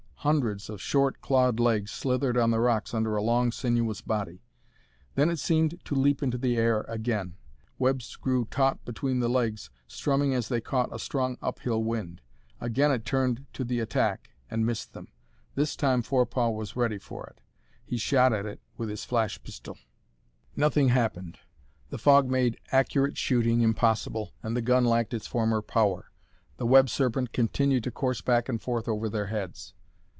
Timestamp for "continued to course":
27.33-28.21